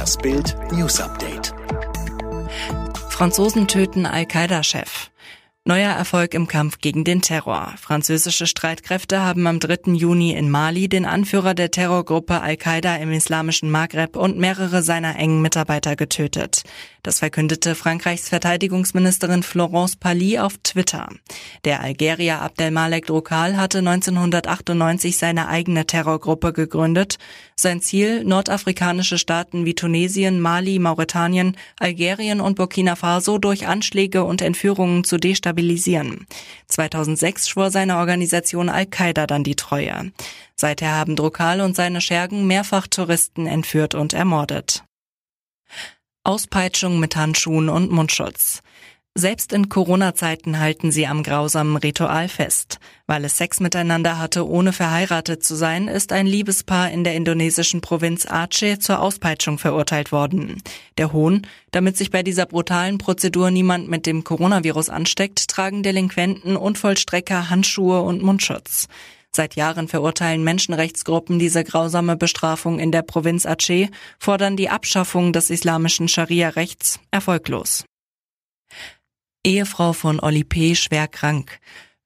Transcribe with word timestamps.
Das 0.00 0.16
Bild 0.16 0.56
News 0.72 0.98
Update. 0.98 1.52
Franzosen 3.10 3.68
töten 3.68 4.06
Al-Qaida-Chef. 4.06 5.10
Neuer 5.66 5.92
Erfolg 5.92 6.32
im 6.32 6.48
Kampf 6.48 6.78
gegen 6.78 7.04
den 7.04 7.20
Terror. 7.20 7.74
Französische 7.78 8.46
Streitkräfte 8.46 9.20
haben 9.20 9.46
am 9.46 9.60
3. 9.60 9.92
Juni 9.92 10.32
in 10.32 10.48
Mali 10.48 10.88
den 10.88 11.04
Anführer 11.04 11.52
der 11.52 11.70
Terrorgruppe 11.70 12.40
Al-Qaida 12.40 12.96
im 12.96 13.12
islamischen 13.12 13.70
Maghreb 13.70 14.16
und 14.16 14.38
mehrere 14.38 14.82
seiner 14.82 15.16
engen 15.16 15.42
Mitarbeiter 15.42 15.96
getötet. 15.96 16.62
Das 17.02 17.20
verkündete 17.20 17.74
Frankreichs 17.74 18.28
Verteidigungsministerin 18.28 19.42
Florence 19.42 19.96
Pally 19.96 20.38
auf 20.38 20.58
Twitter. 20.62 21.08
Der 21.64 21.80
Algerier 21.80 22.42
Abdelmalek 22.42 23.06
Drukal 23.06 23.56
hatte 23.56 23.78
1998 23.78 25.16
seine 25.16 25.48
eigene 25.48 25.86
Terrorgruppe 25.86 26.52
gegründet. 26.52 27.16
Sein 27.56 27.80
Ziel, 27.80 28.22
nordafrikanische 28.24 29.16
Staaten 29.16 29.64
wie 29.64 29.74
Tunesien, 29.74 30.40
Mali, 30.40 30.78
Mauretanien, 30.78 31.56
Algerien 31.78 32.42
und 32.42 32.56
Burkina 32.56 32.96
Faso 32.96 33.38
durch 33.38 33.66
Anschläge 33.66 34.24
und 34.24 34.42
Entführungen 34.42 35.04
zu 35.04 35.16
destabilisieren. 35.16 36.26
2006 36.66 37.48
schwor 37.48 37.70
seine 37.70 37.96
Organisation 37.96 38.68
Al-Qaida 38.68 39.26
dann 39.26 39.44
die 39.44 39.56
Treue. 39.56 40.12
Seither 40.54 40.92
haben 40.92 41.16
Drukal 41.16 41.62
und 41.62 41.74
seine 41.74 42.02
Schergen 42.02 42.46
mehrfach 42.46 42.86
Touristen 42.86 43.46
entführt 43.46 43.94
und 43.94 44.12
ermordet. 44.12 44.84
Auspeitschung 46.30 47.00
mit 47.00 47.16
Handschuhen 47.16 47.68
und 47.68 47.90
Mundschutz. 47.90 48.62
Selbst 49.16 49.52
in 49.52 49.68
Corona-Zeiten 49.68 50.60
halten 50.60 50.92
sie 50.92 51.08
am 51.08 51.24
grausamen 51.24 51.76
Ritual 51.76 52.28
fest. 52.28 52.78
Weil 53.08 53.24
es 53.24 53.36
Sex 53.36 53.58
miteinander 53.58 54.20
hatte, 54.20 54.48
ohne 54.48 54.72
verheiratet 54.72 55.42
zu 55.42 55.56
sein, 55.56 55.88
ist 55.88 56.12
ein 56.12 56.28
Liebespaar 56.28 56.92
in 56.92 57.02
der 57.02 57.16
indonesischen 57.16 57.80
Provinz 57.80 58.26
Aceh 58.26 58.78
zur 58.78 59.00
Auspeitschung 59.00 59.58
verurteilt 59.58 60.12
worden. 60.12 60.62
Der 60.98 61.12
Hohn, 61.12 61.48
damit 61.72 61.96
sich 61.96 62.12
bei 62.12 62.22
dieser 62.22 62.46
brutalen 62.46 62.98
Prozedur 62.98 63.50
niemand 63.50 63.88
mit 63.88 64.06
dem 64.06 64.22
Coronavirus 64.22 64.88
ansteckt, 64.88 65.48
tragen 65.48 65.82
Delinquenten 65.82 66.56
und 66.56 66.78
Vollstrecker 66.78 67.50
Handschuhe 67.50 68.02
und 68.02 68.22
Mundschutz. 68.22 68.86
Seit 69.34 69.54
Jahren 69.54 69.86
verurteilen 69.86 70.42
Menschenrechtsgruppen 70.42 71.38
diese 71.38 71.62
grausame 71.62 72.16
Bestrafung 72.16 72.78
in 72.78 72.90
der 72.90 73.02
Provinz 73.02 73.46
Aceh, 73.46 73.88
fordern 74.18 74.56
die 74.56 74.70
Abschaffung 74.70 75.32
des 75.32 75.50
islamischen 75.50 76.08
Scharia-Rechts 76.08 76.98
erfolglos. 77.10 77.84
Ehefrau 79.44 79.92
von 79.92 80.20
Oli 80.20 80.44
P. 80.44 80.74
schwer 80.74 81.08
krank. 81.08 81.60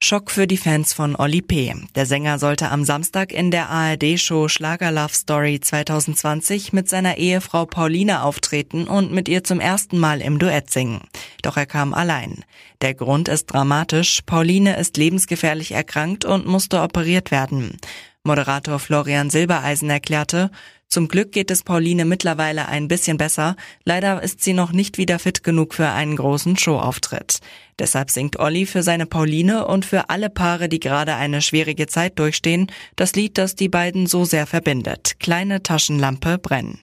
Schock 0.04 0.30
für 0.30 0.46
die 0.46 0.58
Fans 0.58 0.92
von 0.92 1.16
Oli 1.16 1.40
P. 1.40 1.74
Der 1.94 2.04
Sänger 2.04 2.38
sollte 2.38 2.70
am 2.70 2.84
Samstag 2.84 3.32
in 3.32 3.50
der 3.50 3.70
ARD-Show 3.70 4.48
Schlager 4.48 4.92
Love 4.92 5.14
Story 5.14 5.60
2020 5.60 6.74
mit 6.74 6.90
seiner 6.90 7.16
Ehefrau 7.16 7.64
Pauline 7.64 8.22
auftreten 8.22 8.86
und 8.86 9.12
mit 9.12 9.30
ihr 9.30 9.44
zum 9.44 9.60
ersten 9.60 9.98
Mal 9.98 10.20
im 10.20 10.38
Duett 10.38 10.68
singen. 10.70 11.00
Doch 11.40 11.56
er 11.56 11.64
kam 11.64 11.94
allein. 11.94 12.44
Der 12.82 12.92
Grund 12.92 13.28
ist 13.28 13.46
dramatisch. 13.46 14.20
Pauline 14.26 14.76
ist 14.76 14.98
lebensgefährlich 14.98 15.72
erkrankt 15.72 16.26
und 16.26 16.44
musste 16.44 16.82
operiert 16.82 17.30
werden. 17.30 17.78
Moderator 18.24 18.78
Florian 18.80 19.30
Silbereisen 19.30 19.88
erklärte, 19.88 20.50
zum 20.94 21.08
Glück 21.08 21.32
geht 21.32 21.50
es 21.50 21.64
Pauline 21.64 22.04
mittlerweile 22.04 22.68
ein 22.68 22.86
bisschen 22.86 23.16
besser. 23.16 23.56
Leider 23.82 24.22
ist 24.22 24.44
sie 24.44 24.52
noch 24.52 24.70
nicht 24.70 24.96
wieder 24.96 25.18
fit 25.18 25.42
genug 25.42 25.74
für 25.74 25.88
einen 25.88 26.14
großen 26.14 26.56
Showauftritt. 26.56 27.40
Deshalb 27.80 28.12
singt 28.12 28.38
Olli 28.38 28.64
für 28.64 28.84
seine 28.84 29.06
Pauline 29.06 29.66
und 29.66 29.84
für 29.84 30.08
alle 30.08 30.30
Paare, 30.30 30.68
die 30.68 30.78
gerade 30.78 31.16
eine 31.16 31.42
schwierige 31.42 31.88
Zeit 31.88 32.20
durchstehen, 32.20 32.70
das 32.94 33.16
Lied, 33.16 33.38
das 33.38 33.56
die 33.56 33.68
beiden 33.68 34.06
so 34.06 34.24
sehr 34.24 34.46
verbindet. 34.46 35.18
Kleine 35.18 35.64
Taschenlampe 35.64 36.38
brennen. 36.38 36.80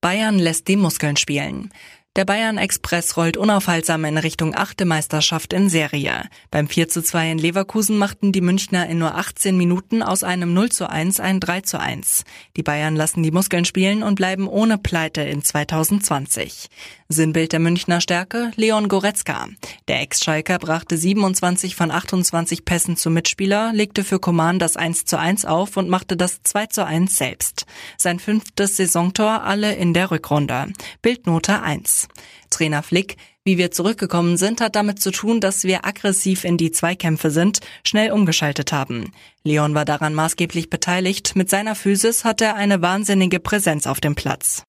Bayern 0.00 0.40
lässt 0.40 0.66
die 0.66 0.76
Muskeln 0.76 1.16
spielen. 1.16 1.72
Der 2.16 2.24
Bayern 2.24 2.56
Express 2.56 3.18
rollt 3.18 3.36
unaufhaltsam 3.36 4.06
in 4.06 4.16
Richtung 4.16 4.54
achte 4.54 4.86
Meisterschaft 4.86 5.52
in 5.52 5.68
Serie. 5.68 6.22
Beim 6.50 6.66
4 6.66 6.88
zu 6.88 7.02
2 7.02 7.32
in 7.32 7.36
Leverkusen 7.36 7.98
machten 7.98 8.32
die 8.32 8.40
Münchner 8.40 8.88
in 8.88 8.96
nur 8.96 9.16
18 9.16 9.54
Minuten 9.54 10.02
aus 10.02 10.24
einem 10.24 10.54
0 10.54 10.70
zu 10.70 10.88
1 10.88 11.20
ein 11.20 11.40
3 11.40 11.60
zu 11.60 11.78
1. 11.78 12.24
Die 12.56 12.62
Bayern 12.62 12.96
lassen 12.96 13.22
die 13.22 13.32
Muskeln 13.32 13.66
spielen 13.66 14.02
und 14.02 14.14
bleiben 14.14 14.48
ohne 14.48 14.78
Pleite 14.78 15.20
in 15.20 15.44
2020. 15.44 16.70
Sinnbild 17.08 17.52
der 17.52 17.60
Münchner 17.60 18.00
Stärke 18.00 18.50
Leon 18.56 18.88
Goretzka. 18.88 19.48
Der 19.86 20.00
Ex-Schalker 20.00 20.58
brachte 20.58 20.96
27 20.96 21.76
von 21.76 21.90
28 21.90 22.64
Pässen 22.64 22.96
zum 22.96 23.12
Mitspieler, 23.12 23.72
legte 23.74 24.04
für 24.04 24.18
Coman 24.18 24.58
das 24.58 24.78
1 24.78 25.04
zu 25.04 25.18
1 25.18 25.44
auf 25.44 25.76
und 25.76 25.90
machte 25.90 26.16
das 26.16 26.42
2 26.42 26.66
zu 26.66 26.86
1 26.86 27.14
selbst. 27.14 27.66
Sein 27.98 28.18
fünftes 28.18 28.78
Saisontor 28.78 29.44
alle 29.44 29.74
in 29.74 29.92
der 29.92 30.10
Rückrunde. 30.10 30.72
Bildnote 31.02 31.62
1. 31.62 32.05
Trainer 32.50 32.82
Flick, 32.82 33.16
wie 33.44 33.58
wir 33.58 33.70
zurückgekommen 33.70 34.36
sind, 34.36 34.60
hat 34.60 34.74
damit 34.74 35.00
zu 35.00 35.10
tun, 35.10 35.40
dass 35.40 35.64
wir 35.64 35.86
aggressiv 35.86 36.44
in 36.44 36.56
die 36.56 36.72
Zweikämpfe 36.72 37.30
sind, 37.30 37.60
schnell 37.84 38.10
umgeschaltet 38.10 38.72
haben. 38.72 39.12
Leon 39.44 39.74
war 39.74 39.84
daran 39.84 40.14
maßgeblich 40.14 40.68
beteiligt. 40.68 41.36
Mit 41.36 41.48
seiner 41.48 41.74
Physis 41.74 42.24
hat 42.24 42.40
er 42.40 42.56
eine 42.56 42.82
wahnsinnige 42.82 43.38
Präsenz 43.38 43.86
auf 43.86 44.00
dem 44.00 44.14
Platz. 44.14 44.64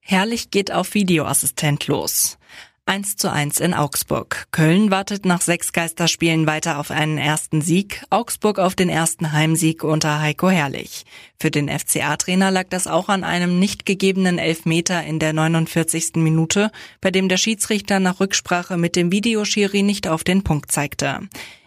Herrlich 0.00 0.50
geht 0.50 0.72
auf 0.72 0.94
Videoassistent 0.94 1.86
los. 1.86 2.38
1 2.84 3.16
zu 3.16 3.30
1 3.30 3.60
in 3.60 3.74
Augsburg. 3.74 4.48
Köln 4.50 4.90
wartet 4.90 5.24
nach 5.24 5.40
sechs 5.40 5.72
Geisterspielen 5.72 6.48
weiter 6.48 6.80
auf 6.80 6.90
einen 6.90 7.16
ersten 7.16 7.62
Sieg, 7.62 8.02
Augsburg 8.10 8.58
auf 8.58 8.74
den 8.74 8.88
ersten 8.88 9.30
Heimsieg 9.30 9.84
unter 9.84 10.20
Heiko 10.20 10.50
Herrlich. 10.50 11.04
Für 11.38 11.52
den 11.52 11.68
FCA-Trainer 11.68 12.50
lag 12.50 12.66
das 12.70 12.88
auch 12.88 13.08
an 13.08 13.22
einem 13.22 13.60
nicht 13.60 13.86
gegebenen 13.86 14.38
Elfmeter 14.38 15.04
in 15.04 15.20
der 15.20 15.32
49. 15.32 16.16
Minute, 16.16 16.72
bei 17.00 17.12
dem 17.12 17.28
der 17.28 17.36
Schiedsrichter 17.36 18.00
nach 18.00 18.18
Rücksprache 18.18 18.76
mit 18.76 18.96
dem 18.96 19.12
Videoschiri 19.12 19.82
nicht 19.82 20.08
auf 20.08 20.24
den 20.24 20.42
Punkt 20.42 20.72
zeigte. 20.72 21.20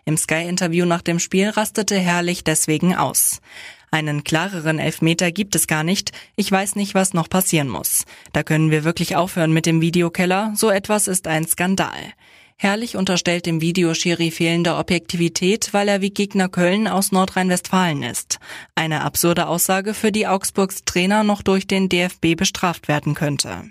Im 0.03 0.17
Sky-Interview 0.17 0.85
nach 0.85 1.01
dem 1.01 1.19
Spiel 1.19 1.47
rastete 1.47 1.97
Herrlich 1.97 2.43
deswegen 2.43 2.93
aus. 2.93 3.39
Einen 3.95 4.25
klareren 4.25 4.77
Elfmeter 4.77 5.31
gibt 5.31 5.55
es 5.55 5.67
gar 5.67 5.85
nicht. 5.85 6.11
Ich 6.35 6.51
weiß 6.51 6.75
nicht, 6.75 6.95
was 6.95 7.13
noch 7.13 7.29
passieren 7.29 7.69
muss. 7.69 8.03
Da 8.33 8.43
können 8.43 8.69
wir 8.69 8.83
wirklich 8.83 9.15
aufhören 9.15 9.53
mit 9.53 9.65
dem 9.65 9.79
Videokeller. 9.79 10.51
So 10.57 10.69
etwas 10.69 11.07
ist 11.07 11.27
ein 11.27 11.47
Skandal. 11.47 12.11
Herrlich 12.57 12.97
unterstellt 12.97 13.45
dem 13.45 13.61
Videoschiri 13.61 14.31
fehlende 14.31 14.75
Objektivität, 14.75 15.69
weil 15.71 15.87
er 15.87 16.01
wie 16.01 16.09
Gegner 16.09 16.49
Köln 16.49 16.89
aus 16.89 17.13
Nordrhein-Westfalen 17.13 18.03
ist. 18.03 18.39
Eine 18.75 19.01
absurde 19.01 19.47
Aussage, 19.47 19.93
für 19.93 20.11
die 20.11 20.27
Augsburgs 20.27 20.83
Trainer 20.83 21.23
noch 21.23 21.41
durch 21.41 21.65
den 21.65 21.87
DFB 21.87 22.35
bestraft 22.35 22.89
werden 22.89 23.13
könnte. 23.13 23.69